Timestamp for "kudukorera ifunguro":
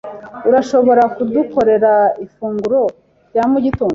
1.15-2.81